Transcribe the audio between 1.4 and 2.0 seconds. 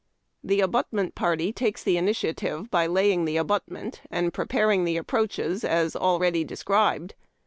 takes the